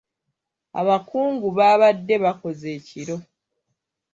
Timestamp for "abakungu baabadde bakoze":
0.79-2.67